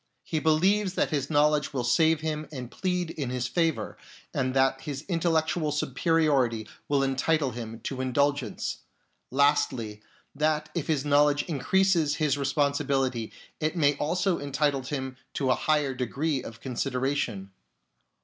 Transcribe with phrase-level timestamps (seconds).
[0.23, 3.99] He believes that his knowledge will save him and plead in his favour,
[4.33, 8.79] and that his intellectual superiority will entitle him to indulgence;
[9.29, 10.01] lastly,
[10.33, 15.93] that if his knowledge increases his responsibility, it may also entitle him to a higher
[15.93, 17.49] degree of con sideration.